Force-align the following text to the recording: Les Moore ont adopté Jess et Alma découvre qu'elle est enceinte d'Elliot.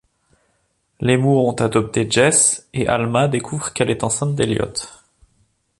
Les 0.99 1.15
Moore 1.15 1.45
ont 1.45 1.63
adopté 1.63 2.07
Jess 2.09 2.67
et 2.73 2.87
Alma 2.87 3.27
découvre 3.27 3.71
qu'elle 3.71 3.91
est 3.91 4.03
enceinte 4.03 4.33
d'Elliot. 4.33 4.73